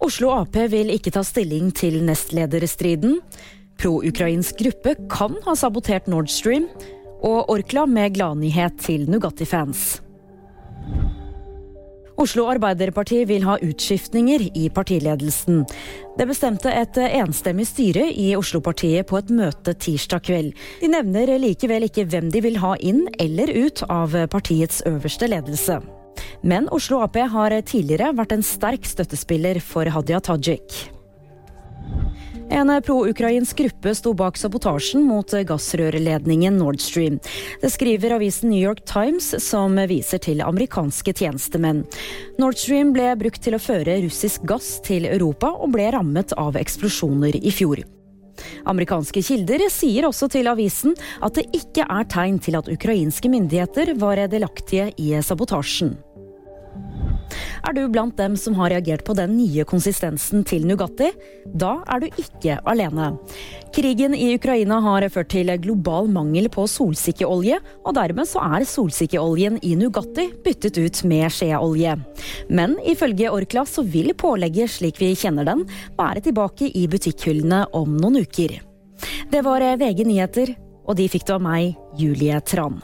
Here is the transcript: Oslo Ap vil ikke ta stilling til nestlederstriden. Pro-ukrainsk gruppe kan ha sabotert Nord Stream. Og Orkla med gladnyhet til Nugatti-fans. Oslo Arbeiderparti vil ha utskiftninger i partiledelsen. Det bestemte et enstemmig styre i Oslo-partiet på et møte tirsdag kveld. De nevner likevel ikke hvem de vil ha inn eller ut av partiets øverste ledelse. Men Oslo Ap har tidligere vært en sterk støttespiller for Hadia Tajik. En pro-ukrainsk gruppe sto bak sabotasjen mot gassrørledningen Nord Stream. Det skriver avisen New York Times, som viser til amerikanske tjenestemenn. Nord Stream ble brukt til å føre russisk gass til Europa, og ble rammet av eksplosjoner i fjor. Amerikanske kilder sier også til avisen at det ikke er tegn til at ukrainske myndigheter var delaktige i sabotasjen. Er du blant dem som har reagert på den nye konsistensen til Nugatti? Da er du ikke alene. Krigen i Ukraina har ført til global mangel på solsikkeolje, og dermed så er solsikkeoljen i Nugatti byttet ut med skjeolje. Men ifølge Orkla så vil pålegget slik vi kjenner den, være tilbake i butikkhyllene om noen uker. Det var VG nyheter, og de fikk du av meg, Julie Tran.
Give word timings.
Oslo 0.00 0.30
Ap 0.32 0.56
vil 0.72 0.88
ikke 0.94 1.12
ta 1.12 1.20
stilling 1.26 1.74
til 1.76 1.98
nestlederstriden. 2.06 3.18
Pro-ukrainsk 3.80 4.56
gruppe 4.56 4.94
kan 5.12 5.36
ha 5.44 5.52
sabotert 5.52 6.08
Nord 6.08 6.32
Stream. 6.32 6.70
Og 7.20 7.50
Orkla 7.52 7.84
med 7.84 8.14
gladnyhet 8.16 8.80
til 8.80 9.04
Nugatti-fans. 9.12 10.00
Oslo 12.20 12.46
Arbeiderparti 12.52 13.22
vil 13.28 13.44
ha 13.44 13.58
utskiftninger 13.64 14.46
i 14.56 14.66
partiledelsen. 14.72 15.62
Det 16.16 16.26
bestemte 16.28 16.72
et 16.72 16.96
enstemmig 17.04 17.68
styre 17.68 18.08
i 18.08 18.32
Oslo-partiet 18.36 19.08
på 19.08 19.20
et 19.20 19.32
møte 19.36 19.76
tirsdag 19.76 20.24
kveld. 20.28 20.52
De 20.80 20.92
nevner 20.96 21.36
likevel 21.40 21.88
ikke 21.88 22.08
hvem 22.08 22.32
de 22.32 22.44
vil 22.48 22.60
ha 22.64 22.74
inn 22.80 23.06
eller 23.20 23.52
ut 23.52 23.84
av 23.88 24.16
partiets 24.32 24.80
øverste 24.88 25.28
ledelse. 25.32 25.80
Men 26.42 26.68
Oslo 26.72 27.02
Ap 27.04 27.18
har 27.32 27.54
tidligere 27.60 28.14
vært 28.16 28.32
en 28.36 28.46
sterk 28.46 28.88
støttespiller 28.88 29.60
for 29.64 29.88
Hadia 29.92 30.20
Tajik. 30.24 30.90
En 32.50 32.70
pro-ukrainsk 32.82 33.60
gruppe 33.62 33.92
sto 33.94 34.10
bak 34.18 34.38
sabotasjen 34.40 35.04
mot 35.06 35.30
gassrørledningen 35.46 36.56
Nord 36.58 36.80
Stream. 36.82 37.20
Det 37.62 37.70
skriver 37.70 38.16
avisen 38.16 38.50
New 38.50 38.58
York 38.58 38.82
Times, 38.90 39.30
som 39.44 39.78
viser 39.86 40.18
til 40.18 40.42
amerikanske 40.42 41.14
tjenestemenn. 41.14 41.84
Nord 42.42 42.58
Stream 42.58 42.90
ble 42.96 43.12
brukt 43.20 43.44
til 43.46 43.54
å 43.54 43.62
føre 43.62 44.00
russisk 44.02 44.42
gass 44.50 44.80
til 44.82 45.06
Europa, 45.06 45.52
og 45.62 45.76
ble 45.76 45.92
rammet 45.94 46.34
av 46.34 46.58
eksplosjoner 46.58 47.38
i 47.38 47.54
fjor. 47.54 47.84
Amerikanske 48.70 49.22
kilder 49.24 49.66
sier 49.72 50.08
også 50.08 50.30
til 50.32 50.50
avisen 50.50 50.94
at 51.22 51.38
det 51.38 51.48
ikke 51.56 51.86
er 51.86 52.06
tegn 52.10 52.38
til 52.42 52.58
at 52.60 52.70
ukrainske 52.70 53.32
myndigheter 53.32 53.94
var 54.00 54.20
delaktige 54.30 54.90
i 55.00 55.12
sabotasjen. 55.24 55.96
Er 57.70 57.76
du 57.76 57.84
blant 57.86 58.16
dem 58.18 58.32
som 58.34 58.56
har 58.58 58.72
reagert 58.72 59.04
på 59.06 59.14
den 59.14 59.36
nye 59.38 59.62
konsistensen 59.62 60.40
til 60.42 60.64
Nugatti? 60.66 61.12
Da 61.46 61.76
er 61.86 62.00
du 62.02 62.08
ikke 62.18 62.56
alene. 62.66 63.12
Krigen 63.70 64.16
i 64.16 64.32
Ukraina 64.34 64.80
har 64.82 65.06
ført 65.14 65.30
til 65.30 65.52
global 65.62 66.10
mangel 66.10 66.48
på 66.50 66.64
solsikkeolje, 66.66 67.60
og 67.86 67.94
dermed 67.94 68.26
så 68.26 68.42
er 68.56 68.66
solsikkeoljen 68.66 69.60
i 69.62 69.76
Nugatti 69.78 70.32
byttet 70.42 70.82
ut 70.82 71.04
med 71.06 71.30
skjeolje. 71.30 71.94
Men 72.50 72.74
ifølge 72.82 73.30
Orkla 73.30 73.62
så 73.62 73.86
vil 73.86 74.16
pålegget 74.18 74.74
slik 74.74 74.98
vi 74.98 75.14
kjenner 75.14 75.46
den, 75.46 75.62
være 75.94 76.26
tilbake 76.26 76.72
i 76.74 76.88
butikkhyllene 76.90 77.68
om 77.70 77.94
noen 78.02 78.24
uker. 78.24 78.58
Det 79.30 79.46
var 79.46 79.62
VG 79.78 80.08
nyheter, 80.10 80.56
og 80.90 80.98
de 80.98 81.06
fikk 81.06 81.30
du 81.30 81.36
av 81.38 81.46
meg, 81.46 81.78
Julie 81.94 82.42
Tran. 82.42 82.82